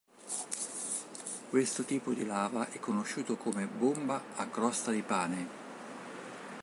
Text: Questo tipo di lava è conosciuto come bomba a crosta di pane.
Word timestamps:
Questo 1.51 1.83
tipo 1.83 2.11
di 2.13 2.25
lava 2.25 2.69
è 2.71 2.79
conosciuto 2.79 3.35
come 3.37 3.67
bomba 3.67 4.19
a 4.37 4.47
crosta 4.47 4.89
di 4.89 5.03
pane. 5.03 5.47